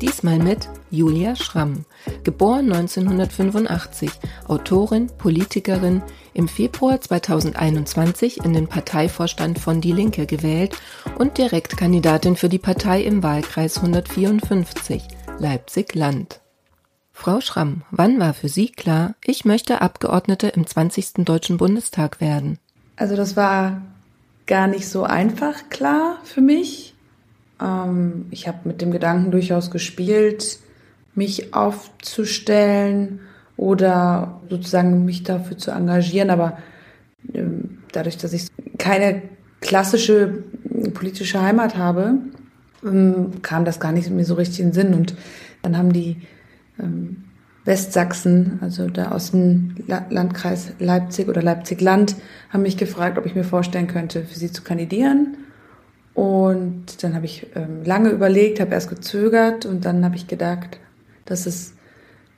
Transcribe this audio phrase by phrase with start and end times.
[0.00, 1.84] Diesmal mit Julia Schramm,
[2.22, 4.10] geboren 1985,
[4.46, 6.02] Autorin, Politikerin,
[6.34, 10.76] im Februar 2021 in den Parteivorstand von Die Linke gewählt
[11.18, 15.02] und Direktkandidatin für die Partei im Wahlkreis 154,
[15.40, 16.40] Leipzig-Land.
[17.12, 21.24] Frau Schramm, wann war für Sie klar, ich möchte Abgeordnete im 20.
[21.24, 22.60] Deutschen Bundestag werden?
[22.94, 23.82] Also das war
[24.46, 26.94] gar nicht so einfach klar für mich.
[27.60, 30.58] Ähm, ich habe mit dem Gedanken durchaus gespielt,
[31.14, 33.20] mich aufzustellen
[33.56, 36.30] oder sozusagen mich dafür zu engagieren.
[36.30, 36.58] Aber
[37.34, 39.22] ähm, dadurch, dass ich keine
[39.60, 40.44] klassische
[40.94, 42.14] politische Heimat habe,
[42.84, 44.94] ähm, kam das gar nicht mir so richtig in den Sinn.
[44.94, 45.14] Und
[45.62, 46.22] dann haben die
[46.78, 47.24] ähm,
[47.64, 52.16] Westsachsen, also der Außenlandkreis Leipzig oder Leipzig-Land,
[52.50, 55.36] haben mich gefragt, ob ich mir vorstellen könnte, für sie zu kandidieren.
[56.18, 60.80] Und dann habe ich ähm, lange überlegt, habe erst gezögert und dann habe ich gedacht,
[61.26, 61.74] dass es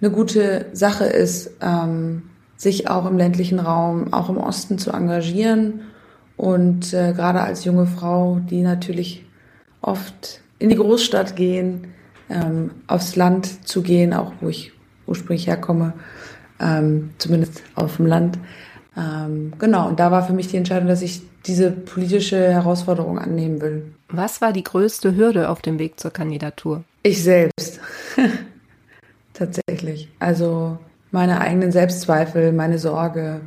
[0.03, 2.25] eine gute Sache ist, ähm,
[2.59, 5.81] sich auch im ländlichen Raum, auch im Osten zu engagieren.
[6.37, 9.25] Und äh, gerade als junge Frau, die natürlich
[9.81, 11.87] oft in die Großstadt gehen,
[12.29, 14.73] ähm, aufs Land zu gehen, auch wo ich
[15.07, 15.95] ursprünglich herkomme,
[16.61, 18.39] ähm, zumindest auf dem Land.
[18.95, 23.61] Ähm, genau, und da war für mich die Entscheidung, dass ich diese politische Herausforderung annehmen
[23.61, 23.93] will.
[24.09, 26.85] Was war die größte Hürde auf dem Weg zur Kandidatur?
[27.03, 27.81] Ich selbst.
[29.33, 30.09] Tatsächlich.
[30.19, 30.79] Also
[31.11, 33.41] meine eigenen Selbstzweifel, meine Sorge.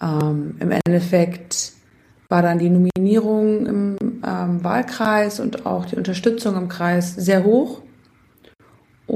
[0.00, 1.72] Ähm, Im Endeffekt
[2.28, 3.96] war dann die Nominierung im
[4.26, 7.82] ähm, Wahlkreis und auch die Unterstützung im Kreis sehr hoch.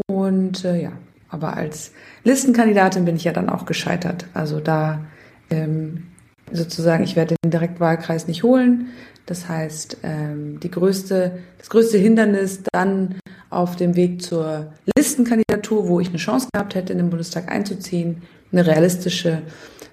[0.06, 0.92] Und äh, ja,
[1.28, 1.92] aber als
[2.24, 4.26] Listenkandidatin bin ich ja dann auch gescheitert.
[4.34, 5.04] Also da
[5.50, 6.08] ähm,
[6.52, 8.88] sozusagen, ich werde den Direktwahlkreis nicht holen.
[9.26, 13.16] Das heißt, ähm, die größte, das größte Hindernis dann
[13.50, 18.22] auf dem Weg zur Listenkandidatur, wo ich eine Chance gehabt hätte, in den Bundestag einzuziehen,
[18.52, 19.42] eine realistische,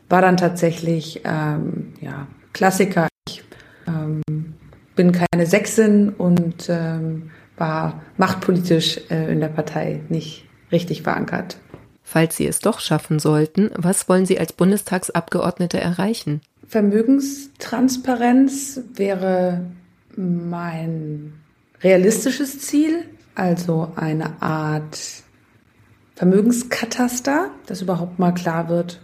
[0.07, 3.07] war dann tatsächlich ähm, ja, Klassiker.
[3.27, 3.43] Ich
[3.87, 4.21] ähm,
[4.95, 11.57] bin keine Sechsin und ähm, war machtpolitisch äh, in der Partei nicht richtig verankert.
[12.07, 16.41] Falls Sie es doch schaffen sollten, was wollen Sie als Bundestagsabgeordnete erreichen?
[16.67, 19.65] Vermögenstransparenz wäre
[20.15, 21.33] mein
[21.81, 24.99] realistisches Ziel, also eine Art
[26.15, 29.01] Vermögenskataster, dass überhaupt mal klar wird,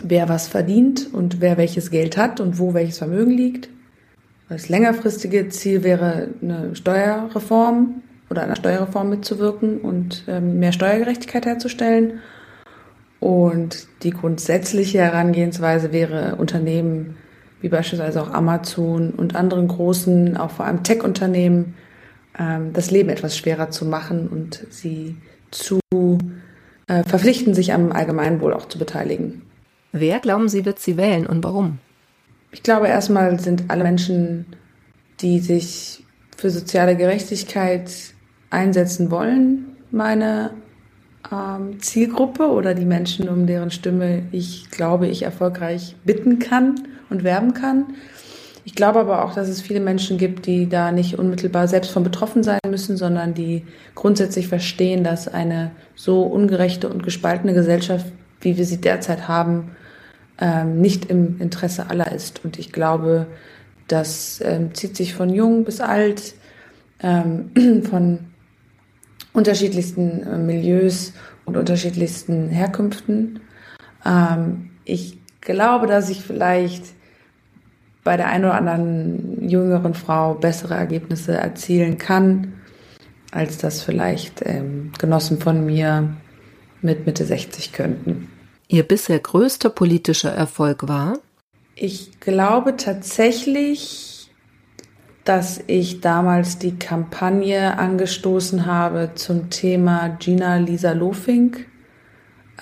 [0.00, 3.68] wer was verdient und wer welches Geld hat und wo welches Vermögen liegt.
[4.48, 12.20] Das längerfristige Ziel wäre eine Steuerreform, oder einer Steuerreform mitzuwirken und ähm, mehr Steuergerechtigkeit herzustellen.
[13.20, 17.16] Und die grundsätzliche Herangehensweise wäre, Unternehmen
[17.60, 21.74] wie beispielsweise auch Amazon und anderen großen, auch vor allem Tech-Unternehmen,
[22.38, 25.16] ähm, das Leben etwas schwerer zu machen und sie
[25.50, 25.80] zu
[26.86, 29.42] äh, verpflichten, sich am Allgemeinwohl auch zu beteiligen.
[29.92, 31.78] Wer glauben Sie, wird sie wählen und warum?
[32.52, 34.46] Ich glaube, erstmal sind alle Menschen,
[35.20, 36.04] die sich
[36.36, 37.90] für soziale Gerechtigkeit
[38.50, 40.50] einsetzen wollen, meine
[41.32, 46.76] ähm, Zielgruppe oder die Menschen, um deren Stimme ich glaube, ich erfolgreich bitten kann
[47.10, 47.86] und werben kann.
[48.64, 52.02] Ich glaube aber auch, dass es viele Menschen gibt, die da nicht unmittelbar selbst von
[52.02, 53.64] betroffen sein müssen, sondern die
[53.94, 58.06] grundsätzlich verstehen, dass eine so ungerechte und gespaltene Gesellschaft,
[58.40, 59.70] wie wir sie derzeit haben,
[60.40, 62.44] ähm, nicht im Interesse aller ist.
[62.44, 63.28] Und ich glaube,
[63.86, 66.34] das ähm, zieht sich von jung bis alt,
[67.00, 68.18] ähm, von
[69.36, 71.12] unterschiedlichsten äh, Milieus
[71.44, 73.40] und unterschiedlichsten Herkünften.
[74.04, 76.84] Ähm, ich glaube, dass ich vielleicht
[78.02, 82.54] bei der einen oder anderen jüngeren Frau bessere Ergebnisse erzielen kann,
[83.30, 86.16] als das vielleicht ähm, Genossen von mir
[86.80, 88.28] mit Mitte 60 könnten.
[88.68, 91.18] Ihr bisher größter politischer Erfolg war?
[91.74, 94.15] Ich glaube tatsächlich,
[95.26, 101.66] dass ich damals die Kampagne angestoßen habe zum Thema Gina Lisa Lofink.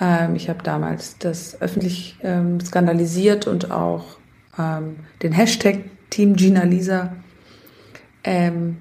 [0.01, 4.17] Ähm, ich habe damals das öffentlich ähm, skandalisiert und auch
[4.57, 7.13] ähm, den Hashtag Team Gina Lisa
[8.23, 8.77] ähm,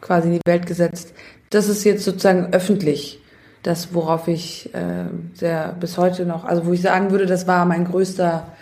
[0.00, 1.14] quasi in die Welt gesetzt.
[1.50, 3.20] Das ist jetzt sozusagen öffentlich,
[3.64, 7.64] das worauf ich äh, sehr bis heute noch, also wo ich sagen würde, das war
[7.64, 8.52] mein größter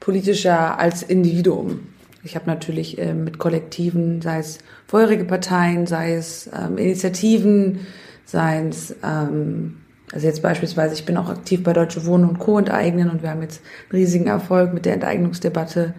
[0.00, 1.86] politischer als Individuum.
[2.28, 7.86] Ich habe natürlich äh, mit Kollektiven, sei es vorherige Parteien, sei es ähm, Initiativen,
[8.26, 9.78] sei es, ähm,
[10.12, 12.58] also jetzt beispielsweise, ich bin auch aktiv bei Deutsche Wohnen und Co.
[12.58, 15.94] enteignen und wir haben jetzt einen riesigen Erfolg mit der Enteignungsdebatte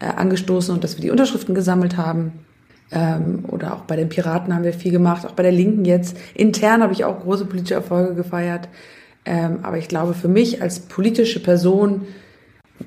[0.00, 2.32] äh, angestoßen und dass wir die Unterschriften gesammelt haben.
[2.90, 6.16] Ähm, oder auch bei den Piraten haben wir viel gemacht, auch bei der Linken jetzt.
[6.34, 8.68] Intern habe ich auch große politische Erfolge gefeiert.
[9.24, 12.06] Ähm, aber ich glaube, für mich als politische Person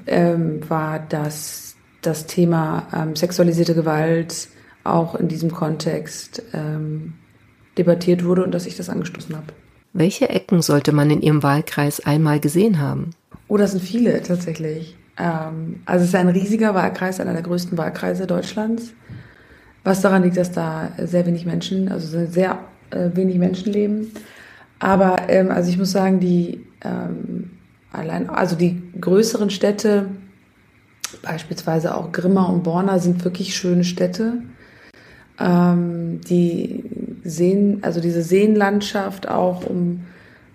[0.07, 1.70] ähm, war das,
[2.01, 4.47] das Thema ähm, sexualisierte Gewalt
[4.83, 7.13] auch in diesem Kontext ähm,
[7.77, 9.47] debattiert wurde und dass ich das angestoßen habe.
[9.93, 13.11] Welche Ecken sollte man in Ihrem Wahlkreis einmal gesehen haben?
[13.47, 14.95] Oh, das sind viele tatsächlich.
[15.17, 18.93] Ähm, also es ist ein riesiger Wahlkreis, einer der größten Wahlkreise Deutschlands.
[19.83, 22.59] Was daran liegt, dass da sehr wenig Menschen, also sehr
[22.91, 24.11] äh, wenig Menschen leben.
[24.79, 27.51] Aber ähm, also ich muss sagen, die ähm,
[27.91, 30.07] allein, also die größeren Städte,
[31.21, 34.41] beispielsweise auch Grimma und Borna, sind wirklich schöne Städte.
[35.39, 36.83] Ähm, die
[37.23, 40.01] Seen, also diese Seenlandschaft auch um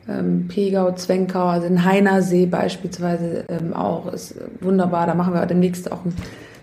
[0.09, 5.07] ähm, Pegau, Zwenkau, also den Heinersee beispielsweise ähm, auch, ist wunderbar.
[5.07, 6.01] Da machen wir demnächst auch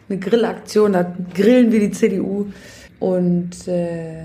[0.09, 2.47] eine Grillaktion, da grillen wir die CDU.
[2.99, 4.23] Und äh,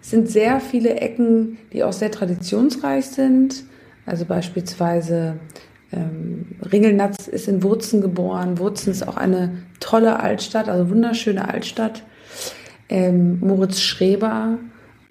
[0.00, 3.64] es sind sehr viele Ecken, die auch sehr traditionsreich sind.
[4.06, 5.36] Also beispielsweise
[5.94, 8.58] ähm, Ringelnatz ist in Wurzen geboren.
[8.58, 12.02] Wurzen ist auch eine tolle Altstadt, also wunderschöne Altstadt.
[12.88, 14.58] Ähm, Moritz Schreber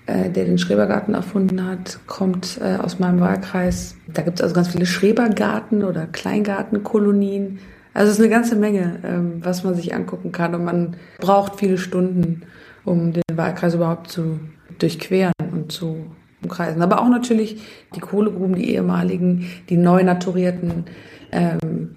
[0.05, 3.95] äh, der den Schrebergarten erfunden hat, kommt äh, aus meinem Wahlkreis.
[4.07, 7.59] Da gibt es also ganz viele Schrebergarten oder Kleingartenkolonien.
[7.93, 11.57] Also es ist eine ganze Menge, ähm, was man sich angucken kann und man braucht
[11.57, 12.41] viele Stunden,
[12.83, 14.41] um den Wahlkreis überhaupt zu
[14.77, 16.07] durchqueren und zu
[16.43, 16.81] umkreisen.
[16.81, 17.61] Aber auch natürlich
[17.95, 20.85] die Kohlegruben, die ehemaligen, die neu naturierten
[21.31, 21.95] ähm,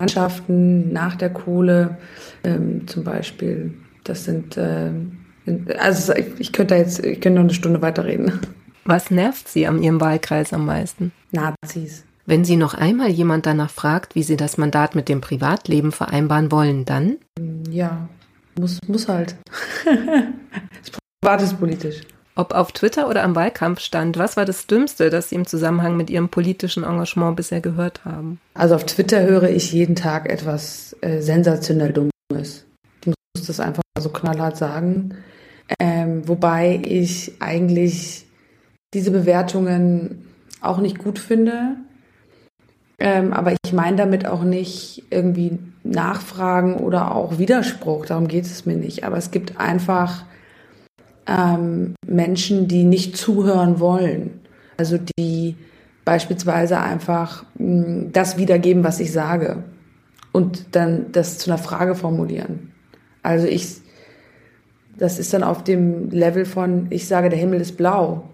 [0.00, 1.98] Landschaften nach der Kohle
[2.42, 3.74] ähm, zum Beispiel.
[4.02, 5.24] Das sind ähm,
[5.78, 8.40] also ich könnte jetzt, ich könnte noch eine Stunde weiterreden.
[8.84, 11.12] Was nervt Sie an Ihrem Wahlkreis am meisten?
[11.30, 12.04] Nazis.
[12.26, 16.50] Wenn Sie noch einmal jemand danach fragt, wie Sie das Mandat mit dem Privatleben vereinbaren
[16.50, 17.16] wollen, dann?
[17.70, 18.08] Ja,
[18.58, 19.36] muss, muss halt.
[19.84, 20.90] das
[21.20, 22.00] Privat ist politisch.
[22.36, 26.10] Ob auf Twitter oder am Wahlkampfstand, was war das Dümmste, das Sie im Zusammenhang mit
[26.10, 28.40] Ihrem politischen Engagement bisher gehört haben?
[28.54, 32.64] Also auf Twitter höre ich jeden Tag etwas äh, sensationell Dummes.
[33.02, 35.14] Ich muss das einfach so knallhart sagen.
[35.78, 38.26] Ähm, wobei ich eigentlich
[38.94, 40.26] diese Bewertungen
[40.60, 41.76] auch nicht gut finde.
[42.98, 48.06] Ähm, aber ich meine damit auch nicht irgendwie Nachfragen oder auch Widerspruch.
[48.06, 49.04] Darum geht es mir nicht.
[49.04, 50.24] Aber es gibt einfach
[51.26, 54.40] ähm, Menschen, die nicht zuhören wollen.
[54.76, 55.56] Also die
[56.04, 59.64] beispielsweise einfach mh, hm, das wiedergeben, was ich sage.
[60.32, 62.72] Und dann das zu einer Frage formulieren.
[63.22, 63.80] Also ich
[64.96, 68.28] das ist dann auf dem Level von, ich sage, der Himmel ist blau.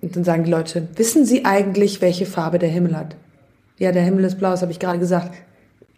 [0.00, 3.16] Und dann sagen die Leute, wissen Sie eigentlich, welche Farbe der Himmel hat?
[3.78, 5.34] Ja, der Himmel ist blau, das habe ich gerade gesagt.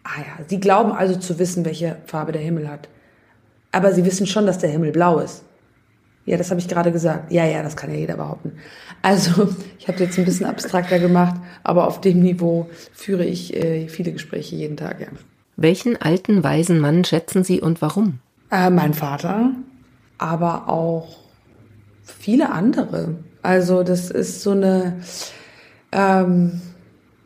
[0.03, 2.89] Ah ja, Sie glauben also zu wissen, welche Farbe der Himmel hat.
[3.71, 5.43] Aber Sie wissen schon, dass der Himmel blau ist.
[6.25, 7.31] Ja, das habe ich gerade gesagt.
[7.31, 8.53] Ja, ja, das kann ja jeder behaupten.
[9.01, 13.87] Also, ich habe jetzt ein bisschen abstrakter gemacht, aber auf dem Niveau führe ich äh,
[13.87, 15.07] viele Gespräche jeden Tag, ja.
[15.57, 18.19] Welchen alten, weisen Mann schätzen Sie und warum?
[18.51, 19.51] Äh, mein Vater,
[20.17, 21.17] aber auch
[22.03, 23.15] viele andere.
[23.41, 24.97] Also das ist so eine,
[25.91, 26.61] ähm,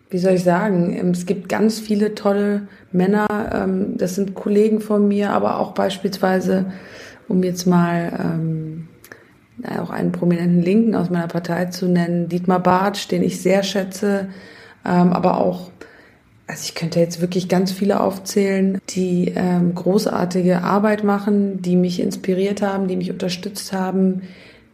[0.10, 5.08] wie soll ich sagen, es gibt ganz viele tolle Männer, ähm, das sind Kollegen von
[5.08, 6.72] mir, aber auch beispielsweise,
[7.28, 8.65] um jetzt mal ähm,
[9.80, 14.30] auch einen prominenten Linken aus meiner Partei zu nennen, Dietmar Bartsch, den ich sehr schätze,
[14.86, 15.72] ähm, aber auch
[16.48, 22.00] also ich könnte jetzt wirklich ganz viele aufzählen, die ähm, großartige Arbeit machen, die mich
[22.00, 24.22] inspiriert haben, die mich unterstützt haben,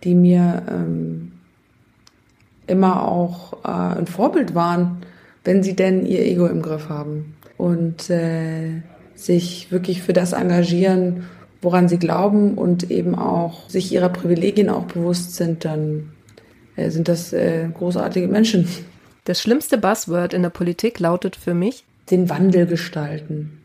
[0.04, 1.32] die mir ähm,
[2.68, 4.98] immer auch äh, ein Vorbild waren,
[5.46, 7.36] wenn sie denn ihr Ego im Griff haben.
[7.58, 8.82] Und äh,
[9.16, 11.26] sich wirklich für das engagieren,
[11.62, 16.12] woran sie glauben und eben auch sich ihrer Privilegien auch bewusst sind, dann
[16.76, 18.68] äh, sind das äh, großartige Menschen.
[19.26, 23.62] Das schlimmste Buzzword in der Politik lautet für mich den Wandel gestalten.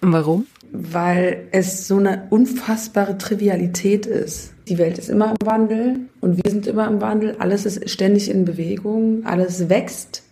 [0.00, 0.46] Und warum?
[0.72, 4.52] Weil es so eine unfassbare Trivialität ist.
[4.68, 7.36] Die Welt ist immer im Wandel und wir sind immer im Wandel.
[7.38, 10.22] Alles ist ständig in Bewegung, alles wächst.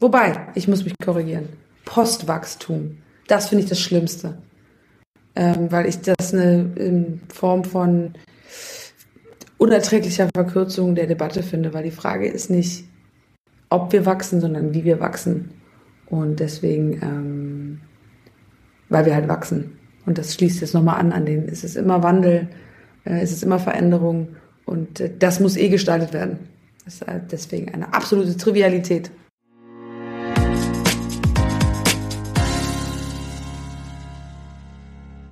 [0.00, 1.48] Wobei, ich muss mich korrigieren.
[1.84, 2.98] Postwachstum.
[3.28, 4.36] Das finde ich das Schlimmste.
[5.38, 8.14] Ähm, weil ich das eine Form von
[9.56, 12.84] unerträglicher Verkürzung der Debatte finde, weil die Frage ist nicht,
[13.70, 15.50] ob wir wachsen, sondern wie wir wachsen.
[16.06, 17.80] Und deswegen ähm,
[18.88, 19.78] weil wir halt wachsen.
[20.06, 22.48] Und das schließt jetzt nochmal an an den, es ist immer Wandel,
[23.04, 24.28] äh, es ist immer Veränderung
[24.64, 26.38] und äh, das muss eh gestaltet werden.
[26.84, 29.10] Das ist deswegen eine absolute Trivialität.